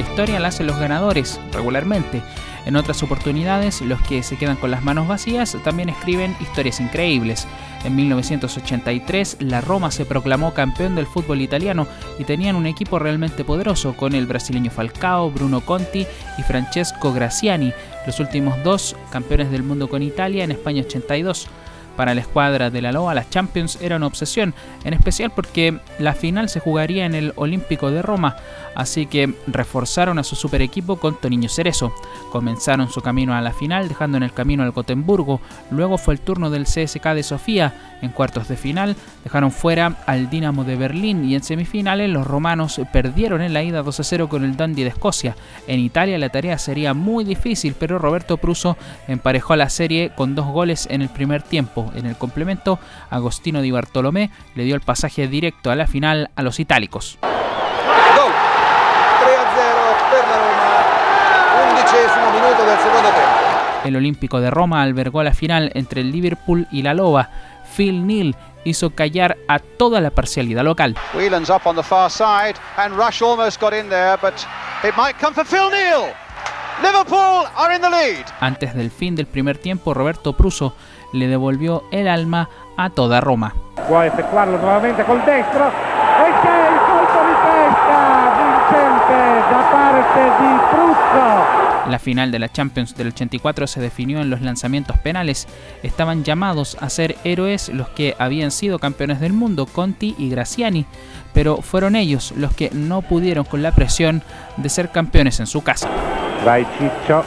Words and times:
historia 0.00 0.40
la 0.40 0.48
hacen 0.48 0.66
los 0.66 0.78
ganadores 0.78 1.40
regularmente. 1.52 2.22
En 2.66 2.74
otras 2.74 3.02
oportunidades, 3.04 3.80
los 3.80 4.00
que 4.02 4.24
se 4.24 4.36
quedan 4.36 4.56
con 4.56 4.72
las 4.72 4.82
manos 4.82 5.06
vacías 5.06 5.56
también 5.62 5.88
escriben 5.88 6.36
historias 6.40 6.80
increíbles. 6.80 7.46
En 7.84 7.94
1983, 7.94 9.36
la 9.40 9.60
Roma 9.60 9.92
se 9.92 10.04
proclamó 10.04 10.52
campeón 10.52 10.96
del 10.96 11.06
fútbol 11.06 11.40
italiano 11.40 11.86
y 12.18 12.24
tenían 12.24 12.56
un 12.56 12.66
equipo 12.66 12.98
realmente 12.98 13.44
poderoso 13.44 13.96
con 13.96 14.14
el 14.16 14.26
brasileño 14.26 14.72
Falcao, 14.72 15.30
Bruno 15.30 15.60
Conti 15.60 16.04
y 16.36 16.42
Francesco 16.42 17.12
Graciani, 17.12 17.72
los 18.04 18.18
últimos 18.18 18.60
dos 18.64 18.96
campeones 19.10 19.52
del 19.52 19.62
mundo 19.62 19.88
con 19.88 20.02
Italia 20.02 20.42
en 20.42 20.50
España 20.50 20.82
82. 20.82 21.46
Para 21.96 22.14
la 22.14 22.20
escuadra 22.20 22.70
de 22.70 22.82
la 22.82 22.92
Loa, 22.92 23.14
las 23.14 23.30
Champions 23.30 23.78
era 23.80 23.96
una 23.96 24.06
obsesión, 24.06 24.54
en 24.84 24.94
especial 24.94 25.30
porque 25.34 25.80
la 25.98 26.14
final 26.14 26.48
se 26.48 26.60
jugaría 26.60 27.06
en 27.06 27.14
el 27.14 27.32
Olímpico 27.36 27.90
de 27.90 28.02
Roma, 28.02 28.36
así 28.74 29.06
que 29.06 29.34
reforzaron 29.46 30.18
a 30.18 30.24
su 30.24 30.36
super 30.36 30.60
equipo 30.62 30.96
con 30.96 31.18
Toniño 31.18 31.48
Cerezo. 31.48 31.92
Comenzaron 32.30 32.90
su 32.90 33.00
camino 33.00 33.34
a 33.34 33.40
la 33.40 33.52
final 33.52 33.88
dejando 33.88 34.18
en 34.18 34.22
el 34.22 34.32
camino 34.32 34.62
al 34.62 34.72
Gotemburgo, 34.72 35.40
luego 35.70 35.96
fue 35.98 36.14
el 36.14 36.20
turno 36.20 36.50
del 36.50 36.64
CSK 36.64 37.06
de 37.14 37.22
Sofía, 37.22 37.74
en 38.02 38.10
cuartos 38.10 38.48
de 38.48 38.56
final 38.56 38.96
dejaron 39.24 39.50
fuera 39.50 39.96
al 40.06 40.28
Dinamo 40.28 40.64
de 40.64 40.76
Berlín 40.76 41.24
y 41.24 41.34
en 41.34 41.42
semifinales 41.42 42.10
los 42.10 42.26
romanos 42.26 42.80
perdieron 42.92 43.40
en 43.40 43.52
la 43.52 43.62
ida 43.62 43.82
2 43.82 44.00
a 44.00 44.04
0 44.04 44.28
con 44.28 44.44
el 44.44 44.56
Dundee 44.56 44.84
de 44.84 44.90
Escocia. 44.90 45.36
En 45.66 45.80
Italia 45.80 46.18
la 46.18 46.28
tarea 46.28 46.58
sería 46.58 46.94
muy 46.94 47.24
difícil, 47.24 47.74
pero 47.78 47.98
Roberto 47.98 48.36
Pruso 48.36 48.76
emparejó 49.08 49.56
la 49.56 49.70
serie 49.70 50.12
con 50.14 50.34
dos 50.34 50.46
goles 50.46 50.86
en 50.90 51.02
el 51.02 51.08
primer 51.08 51.42
tiempo. 51.42 51.85
En 51.94 52.06
el 52.06 52.16
complemento, 52.16 52.78
Agostino 53.10 53.60
Di 53.60 53.70
Bartolomé 53.70 54.30
le 54.54 54.64
dio 54.64 54.74
el 54.74 54.80
pasaje 54.80 55.28
directo 55.28 55.70
a 55.70 55.76
la 55.76 55.86
final 55.86 56.30
a 56.34 56.42
los 56.42 56.60
itálicos. 56.60 57.18
El 63.84 63.96
Olímpico 63.96 64.40
de 64.40 64.50
Roma 64.50 64.82
albergó 64.82 65.22
la 65.22 65.32
final 65.32 65.70
entre 65.74 66.00
el 66.00 66.10
Liverpool 66.10 66.66
y 66.72 66.82
la 66.82 66.92
Loba. 66.92 67.30
Phil 67.76 68.06
Neal 68.06 68.34
hizo 68.64 68.90
callar 68.90 69.36
a 69.46 69.60
toda 69.60 70.00
la 70.00 70.10
parcialidad 70.10 70.64
local. 70.64 70.96
Antes 78.40 78.74
del 78.74 78.90
fin 78.90 79.14
del 79.14 79.26
primer 79.26 79.58
tiempo, 79.58 79.94
Roberto 79.94 80.34
Pruso 80.34 80.74
le 81.12 81.26
devolvió 81.26 81.84
el 81.90 82.08
alma 82.08 82.48
a 82.76 82.90
toda 82.90 83.20
Roma. 83.20 83.54
Può 83.88 84.02
efectuarlo 84.02 84.58
nuevamente 84.58 85.04
con 85.04 85.22
destro 85.24 85.66
e 85.66 86.32
c'è 86.42 86.70
il 86.70 86.78
colpo 86.86 87.18
di 87.26 87.34
testa 87.42 88.32
vincente 88.36 89.50
da 89.50 89.68
parte 89.70 90.20
di 90.38 90.58
Prusso. 90.70 91.90
La 91.90 91.98
final 91.98 92.30
de 92.30 92.38
la 92.40 92.48
Champions 92.48 92.96
del 92.96 93.08
84 93.08 93.66
se 93.66 93.80
definió 93.80 94.20
en 94.20 94.28
los 94.28 94.42
lanzamientos 94.42 94.98
penales. 94.98 95.46
Estaban 95.82 96.24
llamados 96.24 96.76
a 96.80 96.90
ser 96.90 97.16
héroes 97.24 97.68
los 97.68 97.88
que 97.90 98.16
habían 98.18 98.50
sido 98.50 98.78
campeones 98.78 99.20
del 99.20 99.32
mundo, 99.32 99.66
Conti 99.66 100.14
y 100.18 100.28
Graciani, 100.28 100.84
pero 101.32 101.58
fueron 101.58 101.94
ellos 101.94 102.32
los 102.36 102.54
que 102.54 102.70
no 102.72 103.02
pudieron 103.02 103.44
con 103.44 103.62
la 103.62 103.72
presión 103.72 104.22
de 104.56 104.68
ser 104.68 104.90
campeones 104.90 105.38
en 105.40 105.46
su 105.46 105.62
casa. 105.62 105.88
Vai 106.46 106.64
Ciccio. 106.78 107.24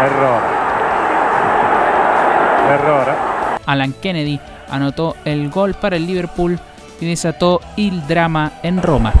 Error. 0.00 0.42
Error. 2.70 3.08
Alan 3.66 3.92
Kennedy 3.92 4.40
anotó 4.70 5.16
el 5.26 5.50
gol 5.50 5.74
para 5.74 5.96
el 5.96 6.06
Liverpool 6.06 6.58
y 6.98 7.06
desató 7.06 7.60
el 7.76 8.06
drama 8.06 8.52
en 8.62 8.82
Roma. 8.82 9.12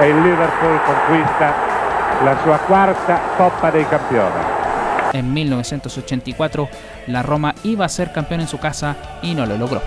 El 0.00 0.22
Liverpool 0.22 0.80
conquista 0.86 1.52
la 2.24 2.40
sua 2.44 2.58
quarta 2.58 3.20
Coppa 3.36 3.72
dei 3.72 3.84
Campioni. 3.84 4.30
En 5.12 5.34
1984, 5.34 6.68
la 7.08 7.24
Roma 7.24 7.52
iba 7.64 7.84
a 7.84 7.88
ser 7.88 8.12
campeón 8.12 8.42
en 8.42 8.46
su 8.46 8.58
casa 8.58 8.94
y 9.22 9.34
no 9.34 9.44
lo 9.44 9.56
logró. 9.56 9.82